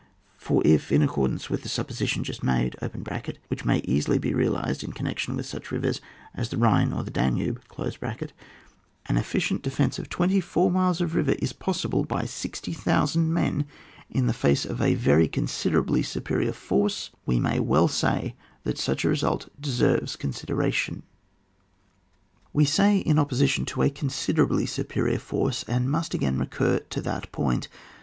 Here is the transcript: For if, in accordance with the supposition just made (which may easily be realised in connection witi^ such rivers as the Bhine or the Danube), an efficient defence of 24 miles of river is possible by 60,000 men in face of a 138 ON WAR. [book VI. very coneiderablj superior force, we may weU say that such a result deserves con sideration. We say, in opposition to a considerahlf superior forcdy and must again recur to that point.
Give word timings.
For 0.39 0.63
if, 0.65 0.91
in 0.91 1.03
accordance 1.03 1.47
with 1.47 1.61
the 1.61 1.69
supposition 1.69 2.23
just 2.23 2.41
made 2.41 2.75
(which 3.49 3.65
may 3.65 3.77
easily 3.81 4.17
be 4.17 4.33
realised 4.33 4.83
in 4.83 4.93
connection 4.93 5.37
witi^ 5.37 5.45
such 5.45 5.69
rivers 5.71 6.01
as 6.33 6.49
the 6.49 6.57
Bhine 6.57 6.91
or 6.91 7.03
the 7.03 7.11
Danube), 7.11 7.61
an 7.79 9.17
efficient 9.17 9.61
defence 9.61 9.99
of 9.99 10.09
24 10.09 10.71
miles 10.71 11.01
of 11.01 11.13
river 11.13 11.35
is 11.37 11.53
possible 11.53 12.03
by 12.03 12.25
60,000 12.25 13.31
men 13.31 13.67
in 14.09 14.25
face 14.31 14.65
of 14.65 14.81
a 14.81 14.95
138 14.95 14.97
ON 14.97 15.03
WAR. 15.03 15.03
[book 15.03 15.05
VI. 15.05 15.05
very 15.05 15.29
coneiderablj 15.29 16.05
superior 16.07 16.53
force, 16.53 17.11
we 17.27 17.39
may 17.39 17.59
weU 17.59 17.87
say 17.87 18.33
that 18.63 18.79
such 18.79 19.05
a 19.05 19.09
result 19.09 19.49
deserves 19.61 20.15
con 20.15 20.31
sideration. 20.31 21.03
We 22.53 22.65
say, 22.65 22.97
in 22.97 23.19
opposition 23.19 23.65
to 23.65 23.83
a 23.83 23.91
considerahlf 23.91 24.67
superior 24.67 25.19
forcdy 25.19 25.63
and 25.67 25.91
must 25.91 26.15
again 26.15 26.39
recur 26.39 26.79
to 26.79 27.01
that 27.01 27.31
point. 27.31 27.67